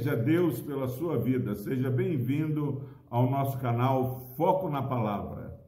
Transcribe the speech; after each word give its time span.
seja 0.00 0.16
Deus 0.16 0.62
pela 0.62 0.88
sua 0.88 1.18
vida. 1.18 1.54
Seja 1.54 1.90
bem-vindo 1.90 2.88
ao 3.10 3.30
nosso 3.30 3.58
canal 3.58 4.32
Foco 4.34 4.70
na 4.70 4.82
Palavra. 4.82 5.60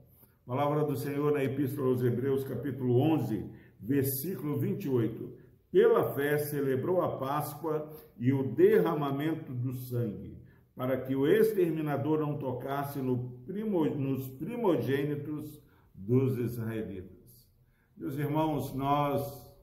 Palavra 0.46 0.84
do 0.84 0.96
Senhor 0.96 1.32
na 1.32 1.44
Epístola 1.44 1.88
aos 1.88 2.02
Hebreus, 2.02 2.42
capítulo 2.42 2.98
11, 2.98 3.44
versículo 3.78 4.58
28. 4.58 5.34
Pela 5.70 6.14
fé 6.14 6.38
celebrou 6.38 7.02
a 7.02 7.18
Páscoa 7.18 7.92
e 8.18 8.32
o 8.32 8.54
derramamento 8.54 9.52
do 9.52 9.74
sangue, 9.74 10.38
para 10.74 10.96
que 10.96 11.14
o 11.14 11.26
exterminador 11.26 12.20
não 12.20 12.38
tocasse 12.38 13.00
no 13.00 13.32
primo, 13.44 13.84
nos 13.84 14.28
primogênitos 14.28 15.62
dos 15.94 16.38
israelitas. 16.38 17.46
Meus 17.94 18.16
irmãos, 18.16 18.72
nós 18.72 19.54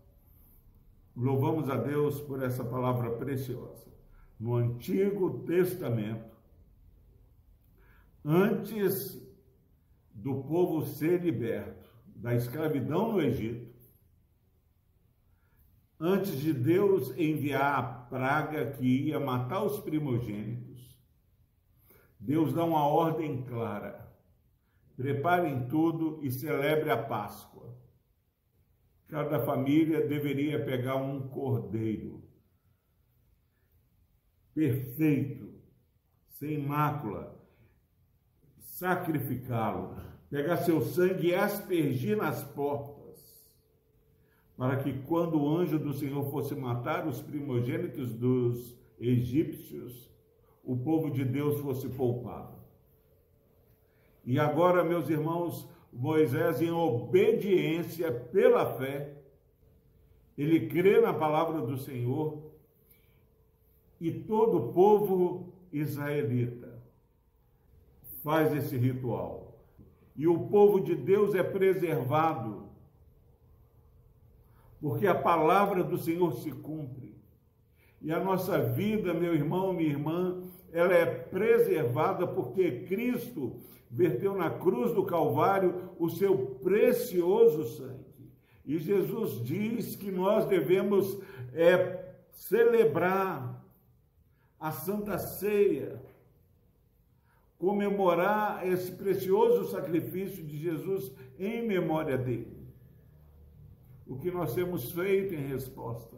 louvamos 1.16 1.67
a 1.72 1.75
Deus 1.75 2.22
por 2.22 2.44
essa 2.44 2.63
palavra 2.63 3.09
preciosa 3.09 3.88
no 4.39 4.55
Antigo 4.55 5.43
Testamento, 5.45 6.38
antes 8.23 9.21
do 10.13 10.43
povo 10.43 10.85
ser 10.85 11.21
liberto 11.21 11.89
da 12.05 12.34
escravidão 12.34 13.11
no 13.11 13.21
Egito, 13.21 13.77
antes 15.99 16.39
de 16.39 16.53
Deus 16.53 17.11
enviar 17.17 17.80
a 17.80 17.83
praga 17.83 18.71
que 18.71 18.85
ia 18.85 19.20
matar 19.20 19.63
os 19.63 19.80
primogênitos, 19.81 20.97
Deus 22.17 22.53
dá 22.53 22.63
uma 22.63 22.88
ordem 22.88 23.44
clara: 23.44 24.09
preparem 24.95 25.67
tudo 25.67 26.19
e 26.23 26.31
celebre 26.31 26.89
a 26.89 26.97
Páscoa. 27.02 27.77
Cada 29.08 29.39
família 29.39 30.08
deveria 30.08 30.64
pegar 30.64 30.95
um 30.95 31.27
cordeiro 31.27 32.28
perfeito, 34.53 35.53
sem 36.39 36.58
mácula, 36.58 37.38
sacrificá-lo, 38.58 39.95
pegar 40.30 40.58
seu 40.58 40.81
sangue 40.81 41.30
e 41.30 41.36
aspergir 41.36 42.17
nas 42.17 42.44
portas, 42.44 42.97
para 44.58 44.77
que 44.77 44.94
quando 45.03 45.42
o 45.42 45.58
anjo 45.58 45.80
do 45.80 45.94
Senhor 45.94 46.30
fosse 46.31 46.55
matar 46.55 47.08
os 47.08 47.22
primogênitos 47.22 48.14
dos 48.14 48.77
egípcios, 49.00 50.09
o 50.64 50.77
povo 50.77 51.09
de 51.09 51.23
Deus 51.23 51.59
fosse 51.61 51.88
poupado. 51.89 52.59
E 54.25 54.38
agora, 54.38 54.83
meus 54.83 55.09
irmãos, 55.09 55.67
Moisés, 55.92 56.61
em 56.61 56.70
obediência 56.70 58.11
pela 58.11 58.77
fé, 58.77 59.17
ele 60.38 60.67
crê 60.67 61.02
na 61.02 61.14
palavra 61.14 61.61
do 61.61 61.77
Senhor 61.77 62.48
e 64.00 64.11
todo 64.11 64.58
o 64.58 64.73
povo 64.73 65.53
israelita 65.72 66.80
faz 68.23 68.53
esse 68.53 68.78
ritual. 68.78 69.50
E 70.16 70.28
o 70.28 70.47
povo 70.47 70.80
de 70.80 70.95
Deus 70.95 71.33
é 71.33 71.44
preservado, 71.44 72.70
porque 74.81 75.08
a 75.08 75.16
palavra 75.16 75.83
do 75.83 75.97
Senhor 75.97 76.33
se 76.33 76.52
cumpre. 76.52 77.16
E 78.02 78.11
a 78.11 78.20
nossa 78.20 78.59
vida, 78.59 79.14
meu 79.14 79.33
irmão, 79.33 79.73
minha 79.73 79.89
irmã, 79.89 80.42
ela 80.72 80.94
é 80.94 81.05
preservada 81.05 82.25
porque 82.25 82.81
Cristo 82.81 83.58
verteu 83.89 84.36
na 84.36 84.50
cruz 84.50 84.94
do 84.94 85.03
Calvário 85.03 85.89
o 85.97 86.09
seu 86.09 86.38
precioso 86.61 87.66
sangue. 87.66 88.31
E 88.66 88.77
Jesus 88.77 89.44
diz 89.44 89.95
que 89.95 90.11
nós 90.11 90.45
devemos 90.45 91.20
é, 91.54 92.14
celebrar 92.31 93.66
a 94.59 94.71
Santa 94.71 95.17
Ceia, 95.17 96.02
comemorar 97.58 98.65
esse 98.67 98.92
precioso 98.92 99.71
sacrifício 99.71 100.43
de 100.43 100.58
Jesus 100.58 101.11
em 101.37 101.65
memória 101.67 102.17
dele. 102.17 102.67
O 104.08 104.17
que 104.17 104.31
nós 104.31 104.55
temos 104.55 104.92
feito 104.92 105.33
em 105.33 105.48
resposta? 105.48 106.17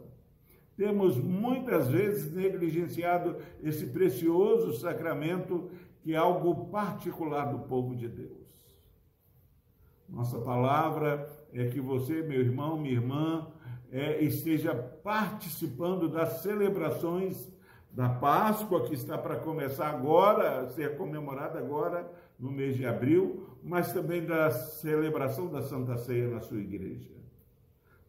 Temos 0.76 1.16
muitas 1.18 1.88
vezes 1.88 2.32
negligenciado 2.32 3.36
esse 3.62 3.86
precioso 3.86 4.72
sacramento 4.78 5.70
que 6.00 6.14
é 6.14 6.16
algo 6.16 6.66
particular 6.70 7.52
do 7.52 7.60
povo 7.68 7.94
de 7.94 8.08
Deus. 8.08 8.42
Nossa 10.08 10.38
palavra 10.40 11.28
é 11.52 11.68
que 11.68 11.80
você, 11.80 12.22
meu 12.22 12.40
irmão, 12.40 12.78
minha 12.78 12.94
irmã, 12.94 13.48
é, 13.90 14.22
esteja 14.22 14.74
participando 14.74 16.08
das 16.08 16.42
celebrações 16.42 17.52
da 17.92 18.08
Páscoa, 18.08 18.84
que 18.84 18.94
está 18.94 19.18
para 19.18 19.36
começar 19.36 19.88
agora, 19.88 20.68
ser 20.70 20.96
comemorada 20.96 21.58
agora, 21.58 22.10
no 22.38 22.50
mês 22.50 22.76
de 22.76 22.86
abril, 22.86 23.46
mas 23.62 23.92
também 23.92 24.24
da 24.24 24.50
celebração 24.50 25.48
da 25.48 25.62
Santa 25.62 25.96
Ceia 25.98 26.28
na 26.28 26.40
sua 26.40 26.58
igreja. 26.58 27.10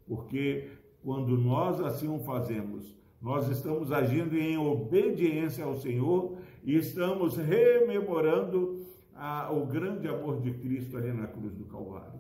Porque 0.08 0.70
quando 1.04 1.38
nós 1.38 1.82
assim 1.82 2.08
o 2.08 2.20
fazemos, 2.20 2.98
nós 3.22 3.50
estamos 3.50 3.92
agindo 3.92 4.38
em 4.38 4.58
obediência 4.58 5.66
ao 5.66 5.76
Senhor 5.76 6.38
e 6.64 6.76
estamos 6.76 7.38
rememorando 7.38 8.82
a, 9.14 9.52
o 9.52 9.66
grande 9.66 10.08
amor 10.08 10.42
de 10.42 10.54
Cristo 10.54 10.98
ali 10.98 11.12
na 11.12 11.28
cruz 11.28 11.54
do 11.54 11.66
Calvário. 11.66 12.20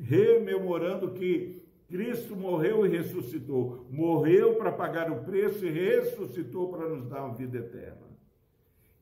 Rememorando 0.00 1.12
que 1.12 1.63
Cristo 1.88 2.34
morreu 2.34 2.86
e 2.86 2.88
ressuscitou. 2.88 3.86
Morreu 3.90 4.54
para 4.56 4.72
pagar 4.72 5.10
o 5.10 5.22
preço 5.24 5.64
e 5.64 5.70
ressuscitou 5.70 6.70
para 6.70 6.88
nos 6.88 7.06
dar 7.06 7.24
uma 7.24 7.34
vida 7.34 7.58
eterna. 7.58 8.04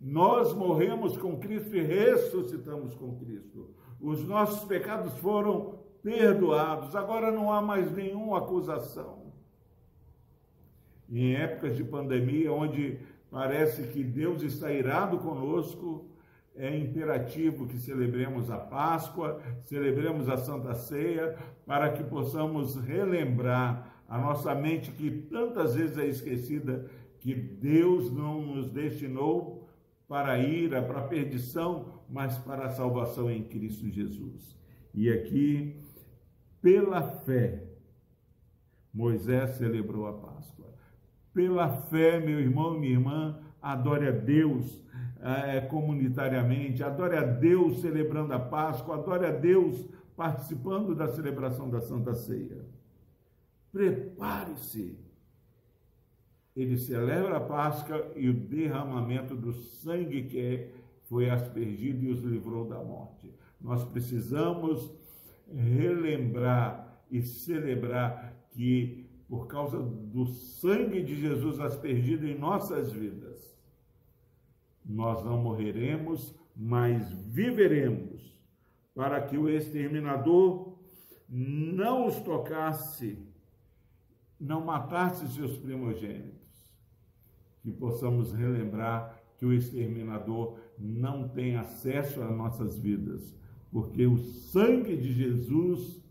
Nós 0.00 0.52
morremos 0.52 1.16
com 1.16 1.38
Cristo 1.38 1.76
e 1.76 1.80
ressuscitamos 1.80 2.94
com 2.94 3.16
Cristo. 3.16 3.70
Os 4.00 4.26
nossos 4.26 4.64
pecados 4.64 5.16
foram 5.18 5.78
perdoados. 6.02 6.96
Agora 6.96 7.30
não 7.30 7.52
há 7.52 7.62
mais 7.62 7.92
nenhuma 7.92 8.38
acusação. 8.38 9.32
Em 11.08 11.36
épocas 11.36 11.76
de 11.76 11.84
pandemia, 11.84 12.52
onde 12.52 12.98
parece 13.30 13.86
que 13.88 14.02
Deus 14.02 14.42
está 14.42 14.72
irado 14.72 15.18
conosco, 15.18 16.11
é 16.54 16.76
imperativo 16.76 17.66
que 17.66 17.78
celebremos 17.78 18.50
a 18.50 18.58
Páscoa, 18.58 19.40
celebremos 19.64 20.28
a 20.28 20.36
Santa 20.36 20.74
Ceia, 20.74 21.36
para 21.66 21.90
que 21.92 22.04
possamos 22.04 22.76
relembrar 22.76 24.02
a 24.08 24.18
nossa 24.18 24.54
mente 24.54 24.90
que 24.90 25.10
tantas 25.10 25.74
vezes 25.74 25.96
é 25.96 26.06
esquecida 26.06 26.90
que 27.18 27.34
Deus 27.34 28.12
não 28.12 28.42
nos 28.42 28.70
destinou 28.70 29.68
para 30.06 30.32
a 30.32 30.38
ira, 30.38 30.82
para 30.82 31.00
a 31.00 31.08
perdição, 31.08 32.02
mas 32.08 32.36
para 32.36 32.66
a 32.66 32.70
salvação 32.70 33.30
em 33.30 33.42
Cristo 33.44 33.88
Jesus. 33.88 34.58
E 34.92 35.08
aqui, 35.08 35.80
pela 36.60 37.00
fé, 37.02 37.64
Moisés 38.92 39.52
celebrou 39.56 40.06
a 40.06 40.12
Páscoa. 40.12 40.74
Pela 41.32 41.68
fé, 41.68 42.20
meu 42.20 42.38
irmão, 42.38 42.78
minha 42.78 42.92
irmã, 42.92 43.40
adore 43.62 44.08
a 44.08 44.10
Deus 44.10 44.81
é, 45.22 45.60
comunitariamente, 45.60 46.82
adore 46.82 47.16
a 47.16 47.24
Deus 47.24 47.80
celebrando 47.80 48.34
a 48.34 48.40
Páscoa, 48.40 48.96
adore 48.96 49.24
a 49.24 49.30
Deus 49.30 49.88
participando 50.16 50.94
da 50.94 51.06
celebração 51.06 51.70
da 51.70 51.80
Santa 51.80 52.12
Ceia. 52.12 52.64
Prepare-se. 53.70 54.98
Ele 56.54 56.76
celebra 56.76 57.36
a 57.36 57.40
Páscoa 57.40 58.12
e 58.16 58.28
o 58.28 58.34
derramamento 58.34 59.34
do 59.34 59.52
sangue 59.52 60.24
que 60.24 60.68
foi 61.04 61.30
aspergido 61.30 62.04
e 62.04 62.10
os 62.10 62.20
livrou 62.20 62.68
da 62.68 62.82
morte. 62.82 63.32
Nós 63.60 63.84
precisamos 63.84 64.92
relembrar 65.48 67.00
e 67.10 67.22
celebrar 67.22 68.34
que, 68.50 69.06
por 69.28 69.46
causa 69.46 69.78
do 69.78 70.26
sangue 70.26 71.00
de 71.02 71.14
Jesus 71.14 71.60
aspergido 71.60 72.26
em 72.26 72.36
nossas 72.36 72.92
vidas, 72.92 73.51
nós 74.84 75.24
não 75.24 75.38
morreremos, 75.38 76.34
mas 76.56 77.10
viveremos, 77.12 78.38
para 78.94 79.20
que 79.22 79.38
o 79.38 79.48
exterminador 79.48 80.78
não 81.28 82.06
os 82.06 82.20
tocasse, 82.20 83.18
não 84.38 84.64
matasse 84.64 85.28
seus 85.28 85.56
primogênitos. 85.56 86.42
Que 87.62 87.70
possamos 87.70 88.32
relembrar 88.32 89.22
que 89.38 89.46
o 89.46 89.52
exterminador 89.52 90.58
não 90.78 91.28
tem 91.28 91.56
acesso 91.56 92.20
às 92.22 92.36
nossas 92.36 92.78
vidas, 92.78 93.34
porque 93.70 94.06
o 94.06 94.18
sangue 94.18 94.96
de 94.96 95.12
Jesus 95.12 96.02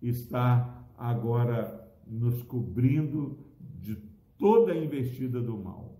está 0.00 0.86
agora 0.96 1.90
nos 2.06 2.42
cobrindo 2.42 3.38
de 3.80 3.96
toda 4.38 4.72
a 4.72 4.76
investida 4.76 5.40
do 5.40 5.56
mal. 5.56 5.98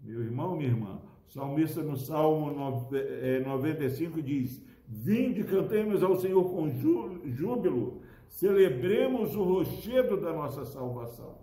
Meu 0.00 0.22
irmão, 0.22 0.56
minha 0.56 0.70
irmã, 0.70 1.00
salmista 1.30 1.80
no 1.82 1.96
Salmo 1.96 2.50
95 2.50 4.18
é, 4.18 4.22
diz: 4.22 4.62
Vinde, 4.86 5.44
cantemos 5.44 6.02
ao 6.02 6.16
Senhor 6.16 6.44
com 6.50 6.68
júbilo, 6.68 8.02
celebremos 8.28 9.34
o 9.36 9.42
rochedo 9.42 10.16
da 10.16 10.32
nossa 10.32 10.64
salvação. 10.64 11.38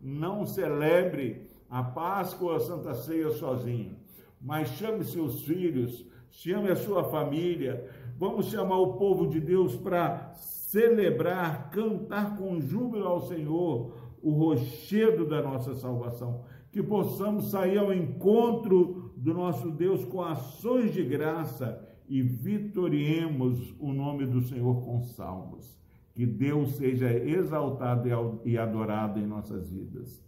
Não 0.00 0.46
celebre 0.46 1.48
a 1.68 1.82
Páscoa, 1.82 2.56
a 2.56 2.60
Santa 2.60 2.94
Ceia 2.94 3.30
sozinho, 3.30 3.96
mas 4.40 4.68
chame 4.70 5.04
seus 5.04 5.42
filhos, 5.42 6.06
chame 6.30 6.70
a 6.70 6.76
sua 6.76 7.04
família, 7.04 7.88
vamos 8.16 8.46
chamar 8.46 8.78
o 8.78 8.94
povo 8.94 9.26
de 9.26 9.40
Deus 9.40 9.74
para 9.74 10.32
celebrar, 10.34 11.70
cantar 11.70 12.36
com 12.36 12.60
júbilo 12.60 13.06
ao 13.06 13.20
Senhor 13.20 13.92
o 14.22 14.30
rochedo 14.30 15.26
da 15.26 15.42
nossa 15.42 15.74
salvação, 15.74 16.44
que 16.72 16.82
possamos 16.82 17.50
sair 17.50 17.76
ao 17.76 17.92
encontro 17.92 19.12
do 19.14 19.34
nosso 19.34 19.70
Deus 19.70 20.04
com 20.06 20.22
ações 20.22 20.92
de 20.92 21.04
graça 21.04 21.86
e 22.08 22.22
vitoriemos 22.22 23.74
o 23.78 23.92
nome 23.92 24.26
do 24.26 24.40
Senhor 24.40 24.82
com 24.82 25.02
salmos. 25.02 25.78
Que 26.14 26.26
Deus 26.26 26.76
seja 26.76 27.12
exaltado 27.12 28.08
e 28.44 28.58
adorado 28.58 29.20
em 29.20 29.26
nossas 29.26 29.70
vidas. 29.70 30.24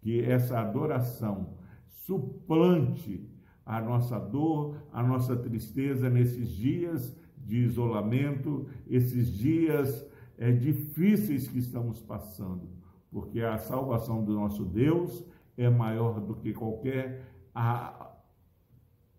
Que 0.00 0.20
essa 0.20 0.58
adoração 0.58 1.54
suplante 1.86 3.28
a 3.64 3.80
nossa 3.80 4.18
dor, 4.18 4.76
a 4.92 5.02
nossa 5.02 5.36
tristeza 5.36 6.10
nesses 6.10 6.48
dias 6.50 7.16
de 7.36 7.58
isolamento, 7.58 8.66
esses 8.88 9.32
dias 9.32 10.06
é, 10.36 10.52
difíceis 10.52 11.48
que 11.48 11.58
estamos 11.58 12.00
passando, 12.00 12.68
porque 13.10 13.40
a 13.40 13.58
salvação 13.58 14.24
do 14.24 14.34
nosso 14.34 14.64
Deus 14.64 15.24
é 15.56 15.68
maior 15.68 16.20
do 16.20 16.34
que 16.36 16.52
qualquer 16.52 17.22
a, 17.54 18.12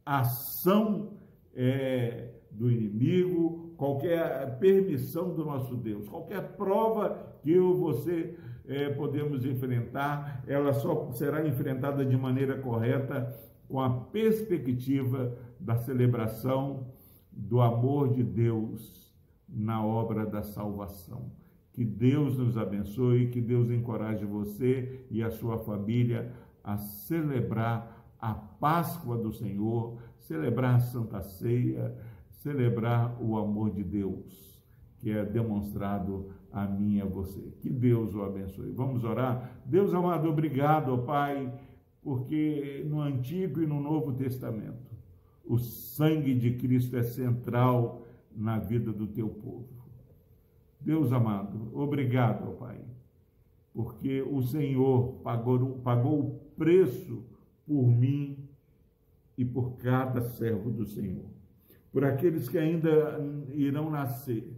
ação 0.06 1.18
é, 1.54 2.30
do 2.52 2.72
inimigo, 2.72 3.74
qualquer 3.78 4.58
permissão 4.60 5.34
do 5.34 5.44
nosso 5.44 5.76
Deus, 5.76 6.08
qualquer 6.08 6.56
prova 6.56 7.38
que 7.42 7.52
eu 7.52 7.76
você 7.76 8.38
é, 8.68 8.90
podemos 8.90 9.46
enfrentar, 9.46 10.44
ela 10.48 10.74
só 10.74 11.12
será 11.12 11.46
enfrentada 11.46 12.06
de 12.06 12.16
maneira 12.16 12.58
correta 12.58 13.34
com 13.68 13.80
a 13.82 13.90
perspectiva 13.90 15.38
da 15.60 15.76
celebração 15.76 16.88
do 17.32 17.62
amor 17.62 18.14
de 18.14 18.24
Deus 18.24 19.14
na 19.48 19.86
obra 19.86 20.26
da 20.26 20.44
salvação. 20.44 21.32
Que 21.78 21.86
Deus 21.86 22.36
nos 22.36 22.58
abençoe, 22.58 23.28
que 23.28 23.40
Deus 23.40 23.70
encoraje 23.70 24.26
você 24.26 25.06
e 25.12 25.22
a 25.22 25.30
sua 25.30 25.60
família 25.60 26.34
a 26.64 26.76
celebrar 26.76 28.16
a 28.20 28.34
Páscoa 28.34 29.16
do 29.16 29.32
Senhor, 29.32 30.00
celebrar 30.18 30.78
a 30.78 30.80
Santa 30.80 31.22
Ceia, 31.22 31.96
celebrar 32.32 33.16
o 33.22 33.38
amor 33.38 33.70
de 33.70 33.84
Deus, 33.84 34.60
que 34.98 35.12
é 35.12 35.24
demonstrado 35.24 36.32
a 36.52 36.66
mim 36.66 36.96
e 36.96 37.02
a 37.02 37.06
você. 37.06 37.54
Que 37.62 37.70
Deus 37.70 38.16
o 38.16 38.24
abençoe. 38.24 38.72
Vamos 38.72 39.04
orar? 39.04 39.62
Deus 39.64 39.94
amado, 39.94 40.28
obrigado, 40.28 40.92
ó 40.96 40.98
Pai, 40.98 41.54
porque 42.02 42.88
no 42.90 43.02
Antigo 43.02 43.62
e 43.62 43.68
no 43.68 43.80
Novo 43.80 44.14
Testamento 44.14 44.98
o 45.46 45.60
sangue 45.60 46.34
de 46.34 46.54
Cristo 46.54 46.98
é 46.98 47.04
central 47.04 48.02
na 48.36 48.58
vida 48.58 48.92
do 48.92 49.06
teu 49.06 49.30
povo. 49.30 49.77
Deus 50.88 51.12
amado, 51.12 51.70
obrigado, 51.78 52.54
Pai, 52.54 52.80
porque 53.74 54.22
o 54.22 54.42
Senhor 54.42 55.16
pagou, 55.22 55.80
pagou 55.80 56.18
o 56.18 56.40
preço 56.56 57.26
por 57.66 57.86
mim 57.86 58.48
e 59.38 59.44
por 59.44 59.76
cada 59.80 60.22
servo 60.22 60.72
do 60.72 60.86
Senhor, 60.86 61.26
por 61.92 62.06
aqueles 62.06 62.48
que 62.48 62.58
ainda 62.58 63.20
irão 63.54 63.90
nascer, 63.90 64.50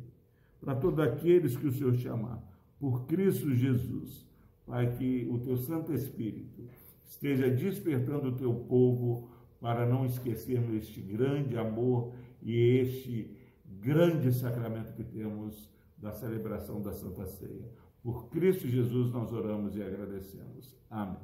para 0.62 0.76
todos 0.76 1.00
aqueles 1.00 1.58
que 1.58 1.66
o 1.66 1.72
Senhor 1.72 1.96
chamar, 1.96 2.48
por 2.80 3.08
Cristo 3.08 3.52
Jesus, 3.56 4.24
Pai, 4.68 4.92
que 4.92 5.28
o 5.32 5.40
teu 5.40 5.58
Santo 5.58 5.92
Espírito 5.92 6.70
esteja 7.04 7.50
despertando 7.50 8.28
o 8.28 8.36
teu 8.36 8.54
povo 8.54 9.32
para 9.60 9.84
não 9.84 10.06
esquecermos 10.06 10.76
este 10.76 11.02
grande 11.02 11.58
amor 11.58 12.14
e 12.44 12.56
este 12.82 13.36
grande 13.82 14.32
sacramento 14.32 14.94
que 14.94 15.04
temos 15.04 15.68
da 16.02 16.12
celebração 16.12 16.82
da 16.82 16.94
Santa 16.94 17.26
Ceia. 17.26 17.70
Por 18.02 18.30
Cristo 18.30 18.68
Jesus 18.68 19.12
nós 19.12 19.32
oramos 19.32 19.76
e 19.76 19.84
agradecemos. 19.84 20.76
Amém. 20.90 21.18